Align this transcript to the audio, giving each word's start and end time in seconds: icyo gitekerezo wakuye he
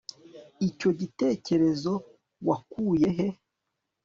icyo 0.67 0.89
gitekerezo 0.99 1.93
wakuye 2.47 3.09
he 3.17 3.27